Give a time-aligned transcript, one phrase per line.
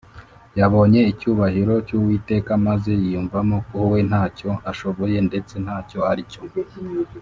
[0.59, 6.41] Yabonye icyubahiro cy’Uwiteka maze yiyumvamo ko we ntacyo ashoboye ndetse ntacyo aricyo.